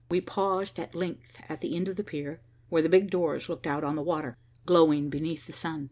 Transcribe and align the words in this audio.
We 0.09 0.19
paused 0.19 0.79
at 0.79 0.95
length 0.95 1.39
at 1.47 1.61
the 1.61 1.75
end 1.75 1.87
of 1.87 1.95
the 1.95 2.03
pier, 2.03 2.41
where 2.69 2.81
the 2.81 2.89
big 2.89 3.11
doors 3.11 3.47
looked 3.49 3.67
out 3.67 3.83
on 3.83 3.95
the 3.95 4.01
water, 4.01 4.35
glowing 4.65 5.09
beneath 5.11 5.45
the 5.45 5.53
sun. 5.53 5.79